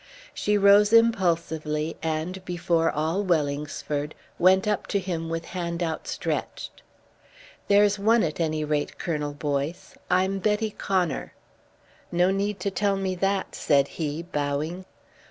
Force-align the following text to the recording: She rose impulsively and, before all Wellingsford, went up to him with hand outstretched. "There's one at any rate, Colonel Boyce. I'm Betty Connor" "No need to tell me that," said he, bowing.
She 0.33 0.57
rose 0.57 0.91
impulsively 0.93 1.95
and, 2.01 2.43
before 2.43 2.89
all 2.89 3.21
Wellingsford, 3.23 4.15
went 4.39 4.67
up 4.67 4.87
to 4.87 4.97
him 4.99 5.29
with 5.29 5.45
hand 5.53 5.83
outstretched. 5.83 6.81
"There's 7.67 7.99
one 7.99 8.23
at 8.23 8.39
any 8.39 8.65
rate, 8.65 8.97
Colonel 8.97 9.33
Boyce. 9.33 9.93
I'm 10.09 10.39
Betty 10.39 10.71
Connor" 10.71 11.35
"No 12.11 12.31
need 12.31 12.59
to 12.61 12.71
tell 12.71 12.97
me 12.97 13.13
that," 13.13 13.53
said 13.53 13.87
he, 13.89 14.23
bowing. 14.23 14.85